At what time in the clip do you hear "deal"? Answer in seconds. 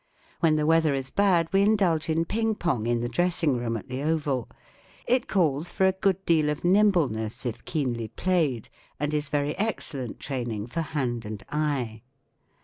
6.25-6.49